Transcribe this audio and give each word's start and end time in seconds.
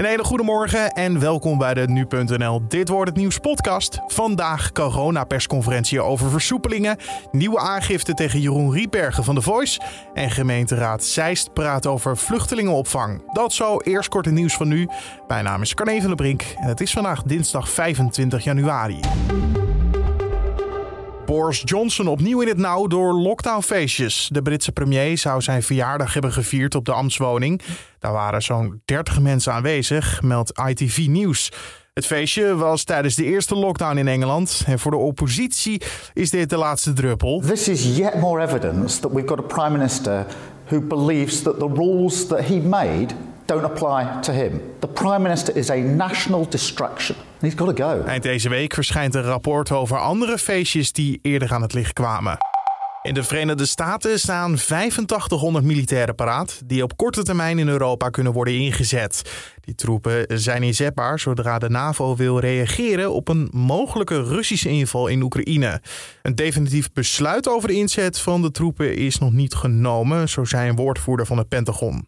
Een 0.00 0.06
hele 0.06 0.24
goede 0.24 0.42
morgen 0.42 0.92
en 0.92 1.20
welkom 1.20 1.58
bij 1.58 1.74
de 1.74 1.88
Nu.nl 1.88 2.62
Dit 2.68 2.88
wordt 2.88 3.10
het 3.10 3.18
nieuws 3.18 3.38
podcast. 3.38 4.00
Vandaag 4.06 4.72
coronapersconferentie 4.72 6.00
over 6.00 6.30
versoepelingen, 6.30 6.96
nieuwe 7.30 7.58
aangifte 7.58 8.14
tegen 8.14 8.40
Jeroen 8.40 8.72
Rietbergen 8.72 9.24
van 9.24 9.34
The 9.34 9.42
Voice 9.42 9.80
en 10.14 10.30
gemeenteraad 10.30 11.04
Zeist 11.04 11.52
praat 11.52 11.86
over 11.86 12.16
vluchtelingenopvang. 12.16 13.22
Dat 13.32 13.52
zo, 13.52 13.78
eerst 13.78 14.08
kort 14.08 14.30
nieuws 14.30 14.54
van 14.54 14.68
nu. 14.68 14.88
Mijn 15.28 15.44
naam 15.44 15.62
is 15.62 15.74
Carne 15.74 15.98
van 15.98 16.06
der 16.06 16.16
Brink 16.16 16.42
en 16.56 16.68
het 16.68 16.80
is 16.80 16.92
vandaag 16.92 17.22
dinsdag 17.22 17.68
25 17.68 18.44
januari. 18.44 19.00
Boris 21.30 21.62
Johnson 21.64 22.06
opnieuw 22.06 22.40
in 22.40 22.48
het 22.48 22.56
nauw 22.56 22.86
door 22.86 23.12
lockdownfeestjes. 23.12 24.28
De 24.32 24.42
Britse 24.42 24.72
premier 24.72 25.18
zou 25.18 25.40
zijn 25.40 25.62
verjaardag 25.62 26.12
hebben 26.12 26.32
gevierd 26.32 26.74
op 26.74 26.84
de 26.84 26.92
ambtswoning. 26.92 27.60
Daar 27.98 28.12
waren 28.12 28.42
zo'n 28.42 28.82
30 28.84 29.20
mensen 29.20 29.52
aanwezig, 29.52 30.22
meldt 30.22 30.60
ITV 30.68 31.06
Nieuws. 31.06 31.52
Het 31.94 32.06
feestje 32.06 32.56
was 32.56 32.84
tijdens 32.84 33.14
de 33.14 33.24
eerste 33.24 33.54
lockdown 33.54 33.96
in 33.96 34.08
Engeland. 34.08 34.62
En 34.66 34.78
voor 34.78 34.90
de 34.90 34.96
oppositie 34.96 35.82
is 36.14 36.30
dit 36.30 36.50
de 36.50 36.56
laatste 36.56 36.92
druppel. 36.92 37.42
This 37.46 37.68
is 37.68 37.96
yet 37.96 38.14
more 38.14 38.42
evidence 38.42 39.00
that 39.00 39.12
we've 39.12 39.28
got 39.28 39.38
a 39.38 39.42
prime 39.42 39.70
minister 39.70 40.26
who 40.68 40.80
believes 40.80 41.42
that 41.42 41.58
the 41.58 41.68
rules 41.74 42.26
that 42.26 42.40
he 42.40 42.56
made 42.56 43.14
don't 43.50 43.64
apply 43.64 44.20
to 44.20 44.32
him. 44.32 44.60
The 44.78 44.88
prime 44.88 45.22
minister 45.22 45.56
is 45.56 45.70
a 45.70 45.76
national 45.76 46.46
distraction. 46.48 47.16
He's 47.40 47.54
got 47.54 47.76
to 47.76 47.84
go. 47.84 48.02
Eind 48.04 48.22
deze 48.22 48.48
week 48.48 48.74
verschijnt 48.74 49.14
een 49.14 49.22
rapport 49.22 49.70
over 49.70 49.98
andere 49.98 50.38
feestjes 50.38 50.92
die 50.92 51.18
eerder 51.22 51.52
aan 51.52 51.62
het 51.62 51.72
licht 51.72 51.92
kwamen. 51.92 52.38
In 53.02 53.14
de 53.14 53.22
Verenigde 53.22 53.66
Staten 53.66 54.18
staan 54.18 54.52
8500 54.52 55.64
militairen 55.64 56.14
paraat 56.14 56.62
die 56.64 56.82
op 56.82 56.96
korte 56.96 57.22
termijn 57.22 57.58
in 57.58 57.68
Europa 57.68 58.08
kunnen 58.08 58.32
worden 58.32 58.54
ingezet. 58.54 59.22
Die 59.60 59.74
troepen 59.74 60.40
zijn 60.40 60.62
inzetbaar 60.62 61.18
zodra 61.18 61.58
de 61.58 61.70
NAVO 61.70 62.16
wil 62.16 62.38
reageren 62.38 63.12
op 63.12 63.28
een 63.28 63.48
mogelijke 63.52 64.22
Russische 64.22 64.68
inval 64.68 65.06
in 65.06 65.22
Oekraïne. 65.22 65.80
Een 66.22 66.34
definitief 66.34 66.92
besluit 66.92 67.48
over 67.48 67.68
de 67.68 67.74
inzet 67.74 68.18
van 68.18 68.42
de 68.42 68.50
troepen 68.50 68.96
is 68.96 69.18
nog 69.18 69.32
niet 69.32 69.54
genomen, 69.54 70.28
zo 70.28 70.44
zei 70.44 70.68
een 70.68 70.76
woordvoerder 70.76 71.26
van 71.26 71.38
het 71.38 71.48
Pentagon. 71.48 72.04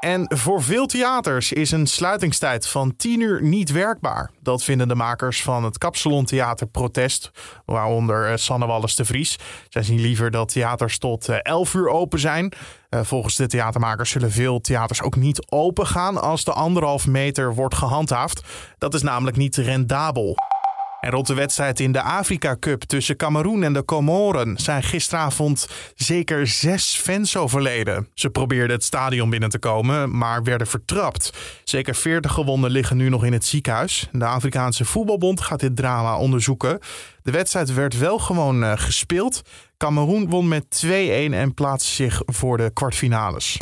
En 0.00 0.26
voor 0.36 0.62
veel 0.62 0.86
theaters 0.86 1.52
is 1.52 1.70
een 1.70 1.86
sluitingstijd 1.86 2.68
van 2.68 2.96
10 2.96 3.20
uur 3.20 3.42
niet 3.42 3.72
werkbaar. 3.72 4.30
Dat 4.42 4.64
vinden 4.64 4.88
de 4.88 4.94
makers 4.94 5.42
van 5.42 5.64
het 5.64 5.78
Kapsalon 5.78 6.24
Theater 6.24 6.66
Protest, 6.66 7.30
waaronder 7.64 8.30
eh, 8.30 8.36
Sanne 8.36 8.66
Wallis 8.66 8.96
de 8.96 9.04
Vries. 9.04 9.38
Zij 9.68 9.82
zien 9.82 10.00
liever 10.00 10.30
dat 10.30 10.52
theaters 10.52 10.98
tot 10.98 11.28
11 11.28 11.74
eh, 11.74 11.80
uur 11.80 11.88
open 11.88 12.18
zijn. 12.18 12.52
Eh, 12.88 13.00
volgens 13.02 13.36
de 13.36 13.46
theatermakers 13.46 14.10
zullen 14.10 14.30
veel 14.30 14.60
theaters 14.60 15.02
ook 15.02 15.16
niet 15.16 15.46
open 15.50 15.86
gaan 15.86 16.22
als 16.22 16.44
de 16.44 16.52
anderhalf 16.52 17.06
meter 17.06 17.54
wordt 17.54 17.74
gehandhaafd. 17.74 18.42
Dat 18.78 18.94
is 18.94 19.02
namelijk 19.02 19.36
niet 19.36 19.56
rendabel. 19.56 20.36
En 21.00 21.10
rond 21.10 21.26
de 21.26 21.34
wedstrijd 21.34 21.80
in 21.80 21.92
de 21.92 22.02
Afrika 22.02 22.56
Cup 22.60 22.82
tussen 22.82 23.16
Cameroen 23.16 23.62
en 23.62 23.72
de 23.72 23.84
Comoren 23.84 24.56
zijn 24.56 24.82
gisteravond 24.82 25.68
zeker 25.94 26.46
zes 26.46 27.00
fans 27.02 27.36
overleden. 27.36 28.08
Ze 28.14 28.30
probeerden 28.30 28.76
het 28.76 28.84
stadion 28.84 29.30
binnen 29.30 29.48
te 29.48 29.58
komen, 29.58 30.18
maar 30.18 30.42
werden 30.42 30.66
vertrapt. 30.66 31.32
Zeker 31.64 31.94
40 31.94 32.32
gewonden 32.32 32.70
liggen 32.70 32.96
nu 32.96 33.08
nog 33.08 33.24
in 33.24 33.32
het 33.32 33.44
ziekenhuis. 33.44 34.08
De 34.12 34.24
Afrikaanse 34.24 34.84
Voetbalbond 34.84 35.40
gaat 35.40 35.60
dit 35.60 35.76
drama 35.76 36.18
onderzoeken. 36.18 36.78
De 37.22 37.30
wedstrijd 37.30 37.74
werd 37.74 37.98
wel 37.98 38.18
gewoon 38.18 38.62
uh, 38.62 38.72
gespeeld. 38.74 39.42
Cameroen 39.76 40.28
won 40.28 40.48
met 40.48 40.84
2-1 40.86 40.88
en 40.88 41.54
plaatste 41.54 41.92
zich 41.92 42.22
voor 42.26 42.56
de 42.56 42.70
kwartfinales. 42.72 43.58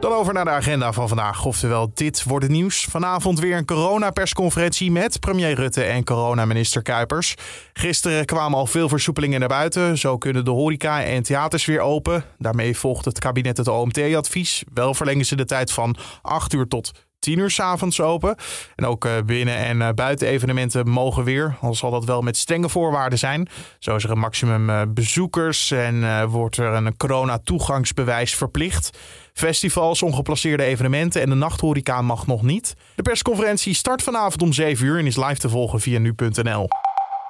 Dan 0.00 0.12
over 0.12 0.34
naar 0.34 0.44
de 0.44 0.50
agenda 0.50 0.92
van 0.92 1.08
vandaag. 1.08 1.44
Oftewel, 1.44 1.90
dit 1.94 2.24
wordt 2.24 2.44
het 2.44 2.54
nieuws. 2.54 2.84
Vanavond 2.84 3.38
weer 3.38 3.56
een 3.56 3.64
coronapersconferentie 3.64 4.90
met 4.90 5.20
premier 5.20 5.54
Rutte 5.54 5.82
en 5.82 6.04
coronaminister 6.04 6.82
Kuipers. 6.82 7.34
Gisteren 7.72 8.24
kwamen 8.24 8.58
al 8.58 8.66
veel 8.66 8.88
versoepelingen 8.88 9.40
naar 9.40 9.48
buiten. 9.48 9.98
Zo 9.98 10.18
kunnen 10.18 10.44
de 10.44 10.50
horeca 10.50 11.02
en 11.02 11.22
theaters 11.22 11.64
weer 11.64 11.80
open. 11.80 12.24
Daarmee 12.38 12.76
volgt 12.76 13.04
het 13.04 13.18
kabinet 13.18 13.56
het 13.56 13.68
OMT-advies. 13.68 14.64
Wel 14.74 14.94
verlengen 14.94 15.24
ze 15.24 15.36
de 15.36 15.44
tijd 15.44 15.72
van 15.72 15.96
8 16.22 16.52
uur 16.52 16.68
tot 16.68 16.90
10 17.18 17.38
uur 17.38 17.50
s 17.50 17.60
avonds 17.60 18.00
open. 18.00 18.36
En 18.76 18.86
ook 18.86 19.04
eh, 19.04 19.12
binnen- 19.26 19.56
en 19.56 19.82
eh, 19.82 19.88
buitenevenementen 19.94 20.88
mogen 20.88 21.24
weer, 21.24 21.56
al 21.60 21.74
zal 21.74 21.90
dat 21.90 22.04
wel 22.04 22.22
met 22.22 22.36
strenge 22.36 22.68
voorwaarden 22.68 23.18
zijn. 23.18 23.48
Zo 23.78 23.96
is 23.96 24.04
er 24.04 24.10
een 24.10 24.18
maximum 24.18 24.70
eh, 24.70 24.82
bezoekers 24.88 25.70
en 25.70 26.26
wordt 26.28 26.56
er 26.56 26.72
een 26.72 26.96
corona-toegangsbewijs 26.96 28.34
verplicht. 28.34 28.98
Festivals, 29.32 30.02
ongeplaceerde 30.02 30.64
evenementen 30.64 31.22
en 31.22 31.28
de 31.28 31.34
nachthoreca 31.34 32.02
mag 32.02 32.26
nog 32.26 32.42
niet. 32.42 32.74
De 32.94 33.02
persconferentie 33.02 33.74
start 33.74 34.02
vanavond 34.02 34.42
om 34.42 34.52
7 34.52 34.86
uur 34.86 34.98
en 34.98 35.06
is 35.06 35.16
live 35.16 35.38
te 35.38 35.48
volgen 35.48 35.80
via 35.80 35.98
nu.nl. 35.98 36.68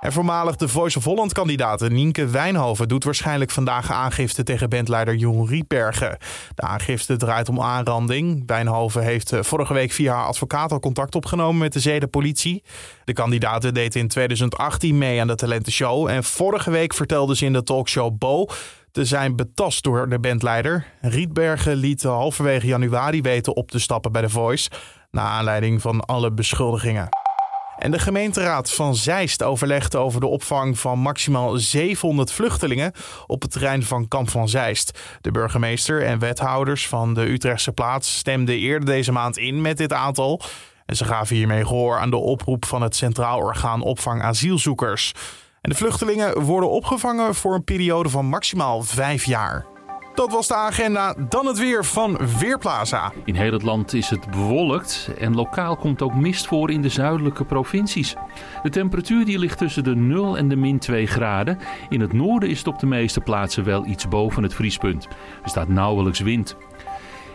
En 0.01 0.13
voormalig 0.13 0.57
de 0.57 0.69
Voice 0.69 0.99
of 0.99 1.05
Holland-kandidaat 1.05 1.89
Nienke 1.89 2.27
Wijnhoven 2.27 2.89
doet 2.89 3.05
waarschijnlijk 3.05 3.51
vandaag 3.51 3.93
aangifte 3.93 4.43
tegen 4.43 4.69
bandleider 4.69 5.15
Jeroen 5.15 5.47
Rietbergen. 5.47 6.19
De 6.55 6.63
aangifte 6.63 7.17
draait 7.17 7.49
om 7.49 7.61
aanranding. 7.61 8.43
Wijnhoven 8.47 9.03
heeft 9.03 9.33
eh, 9.33 9.43
vorige 9.43 9.75
week 9.75 9.93
via 9.93 10.15
haar 10.15 10.27
advocaat 10.27 10.73
al 10.73 10.81
contact 10.81 11.15
opgenomen 11.15 11.59
met 11.59 11.73
de 11.73 11.81
zedenpolitie. 11.81 12.63
De 13.05 13.13
kandidaat 13.13 13.75
deed 13.75 13.95
in 13.95 14.09
2018 14.09 14.99
mee 14.99 15.21
aan 15.21 15.27
de 15.27 15.35
talentenshow 15.35 16.09
en 16.09 16.25
vorige 16.25 16.71
week 16.71 16.95
vertelde 16.95 17.37
ze 17.37 17.45
in 17.45 17.53
de 17.53 17.63
talkshow 17.63 18.19
Bo 18.19 18.47
te 18.93 19.05
zijn 19.05 19.37
betast 19.37 19.83
door 19.83 20.09
de 20.09 20.19
bandleider. 20.19 20.87
Rietbergen 21.01 21.77
liet 21.77 22.03
halverwege 22.03 22.67
januari 22.67 23.21
weten 23.21 23.57
op 23.57 23.71
te 23.71 23.79
stappen 23.79 24.13
bij 24.13 24.23
The 24.23 24.29
Voice, 24.29 24.71
na 25.11 25.23
aanleiding 25.23 25.81
van 25.81 26.01
alle 26.01 26.33
beschuldigingen. 26.33 27.09
En 27.79 27.91
de 27.91 27.99
gemeenteraad 27.99 28.73
van 28.73 28.97
Zeist 28.97 29.43
overlegt 29.43 29.97
over 29.97 30.21
de 30.21 30.27
opvang 30.27 30.79
van 30.79 30.99
maximaal 30.99 31.57
700 31.57 32.33
vluchtelingen 32.33 32.93
op 33.27 33.43
het 33.43 33.51
terrein 33.51 33.83
van 33.83 34.09
Kamp 34.09 34.31
van 34.31 34.49
Zeist. 34.49 34.99
De 35.21 35.31
burgemeester 35.31 36.05
en 36.05 36.19
wethouders 36.19 36.89
van 36.89 37.15
de 37.15 37.31
Utrechtse 37.31 37.73
plaats 37.73 38.17
stemden 38.17 38.59
eerder 38.59 38.87
deze 38.89 39.13
maand 39.13 39.39
in 39.39 39.61
met 39.61 39.77
dit 39.77 39.93
aantal. 39.93 40.41
En 40.87 40.97
ze 40.97 41.05
gaven 41.05 41.37
hiermee 41.37 41.67
gehoor 41.67 41.99
aan 41.99 42.11
de 42.11 42.17
oproep 42.17 42.65
van 42.65 42.83
het 42.83 42.97
Centraal 42.97 43.39
Orgaan 43.39 43.83
Opvang 43.83 44.23
Asielzoekers. 44.23 45.13
En 45.61 45.71
de 45.71 45.77
vluchtelingen 45.77 46.41
worden 46.43 46.71
opgevangen 46.71 47.35
voor 47.35 47.55
een 47.55 47.65
periode 47.65 48.09
van 48.09 48.27
maximaal 48.27 48.83
vijf 48.83 49.25
jaar. 49.25 49.78
Dat 50.19 50.33
was 50.33 50.49
de 50.49 50.55
agenda. 50.55 51.15
Dan 51.29 51.47
het 51.47 51.59
weer 51.59 51.85
van 51.85 52.19
Weerplaza. 52.39 53.13
In 53.25 53.35
heel 53.35 53.53
het 53.53 53.63
land 53.63 53.93
is 53.93 54.11
het 54.11 54.31
bewolkt 54.31 55.11
en 55.19 55.35
lokaal 55.35 55.77
komt 55.77 56.03
ook 56.03 56.15
mist 56.15 56.47
voor 56.47 56.71
in 56.71 56.83
de 56.83 56.89
zuidelijke 56.89 57.45
provincies. 57.45 58.15
De 58.63 58.71
temperatuur 58.71 59.25
die 59.25 59.39
ligt 59.39 59.59
tussen 59.59 59.85
de 59.85 59.95
0 59.95 60.39
en 60.39 60.49
de 60.49 60.57
min 60.57 60.79
2 60.79 61.07
graden. 61.07 61.59
In 61.89 62.01
het 62.01 62.13
noorden 62.13 62.49
is 62.49 62.59
het 62.59 62.67
op 62.67 62.79
de 62.79 62.87
meeste 62.87 63.21
plaatsen 63.21 63.65
wel 63.65 63.87
iets 63.87 64.09
boven 64.09 64.43
het 64.43 64.55
vriespunt. 64.55 65.09
Er 65.43 65.49
staat 65.49 65.69
nauwelijks 65.69 66.21
wind. 66.21 66.57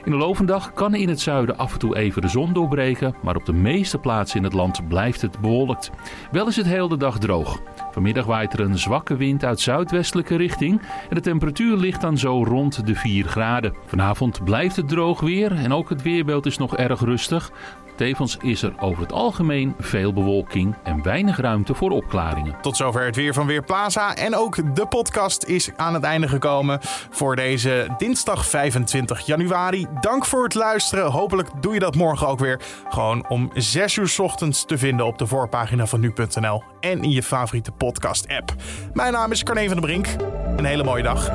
In 0.04 0.12
de 0.12 0.18
lovendag 0.18 0.74
kan 0.74 0.96
in 0.96 1.10
het 1.10 1.22
zuiden 1.22 1.58
af 1.58 1.74
en 1.74 1.80
toe 1.80 1.96
even 1.96 2.22
de 2.22 2.28
zon 2.28 2.54
doorbreken, 2.54 3.16
maar 3.22 3.36
op 3.36 3.46
de 3.46 3.54
meeste 3.54 3.98
plaatsen 3.98 4.38
in 4.38 4.44
het 4.44 4.54
land 4.54 4.88
blijft 4.88 5.22
het 5.22 5.40
bewolkt. 5.40 5.92
Wel 6.32 6.48
is 6.48 6.56
het 6.56 6.66
heel 6.66 6.88
de 6.88 6.98
dag 6.98 7.18
droog. 7.18 7.62
Vanmiddag 7.94 8.26
waait 8.26 8.54
er 8.54 8.60
een 8.60 8.80
zwakke 8.80 9.16
wind 9.16 9.44
uit 9.44 9.60
zuidwestelijke 9.60 10.36
richting 10.36 10.82
en 11.10 11.16
de 11.16 11.22
temperatuur 11.22 11.78
ligt 11.78 12.02
dan 12.02 12.18
zo 12.18 12.44
rond 12.44 12.88
de 12.88 12.96
4 12.96 13.26
graden. 13.26 13.74
Vanavond 13.86 14.44
blijft 14.44 14.76
het 14.76 14.88
droog 14.88 15.20
weer 15.20 15.52
en 15.52 15.74
ook 15.74 15.90
het 15.90 16.02
weerbeeld 16.02 16.46
is 16.46 16.58
nog 16.58 16.78
erg 16.78 17.00
rustig. 17.00 17.52
Tevens 17.96 18.38
is 18.42 18.62
er 18.62 18.74
over 18.80 19.02
het 19.02 19.12
algemeen 19.12 19.76
veel 19.80 20.14
bewolking 20.14 20.76
en 20.84 21.04
weinig 21.04 21.38
ruimte 21.38 21.74
voor 21.74 21.92
opklaringen. 21.92 22.56
Tot 22.62 22.78
zover 22.78 23.06
het 23.06 23.16
weer 23.16 23.34
van 23.34 23.48
Weerplaza. 23.48 24.16
En 24.16 24.36
ook 24.36 24.76
de 24.76 24.88
podcast 24.88 25.44
is 25.44 25.72
aan 25.76 25.94
het 25.94 26.04
einde 26.04 26.28
gekomen 26.28 26.80
voor 27.10 27.36
deze 27.36 27.88
dinsdag 27.98 28.46
25 28.46 29.26
januari. 29.26 29.88
Dank 30.02 30.26
voor 30.26 30.44
het 30.44 30.54
luisteren. 30.54 31.12
Hopelijk 31.12 31.50
doe 31.62 31.74
je 31.74 31.80
dat 31.80 31.96
morgen 31.96 32.28
ook 32.28 32.40
weer. 32.40 32.60
Gewoon 32.90 33.30
om 33.30 33.50
6 33.54 33.96
uur 33.96 34.16
ochtends 34.18 34.66
te 34.66 34.78
vinden 34.78 35.06
op 35.06 35.18
de 35.18 35.28
voorpagina 35.28 35.86
van 35.86 36.00
nu.nl 36.00 36.64
en 36.80 37.04
in 37.04 37.12
je 37.12 37.24
favoriete 37.24 37.72
podcast-app. 37.84 38.54
Mijn 38.94 39.14
naam 39.14 39.32
is 39.32 39.44
Carne 39.44 39.68
van 39.68 39.82
der 39.82 39.86
Brink. 39.86 40.08
Een 40.58 40.66
hele 40.66 40.84
mooie 40.84 41.04
dag. 41.04 41.32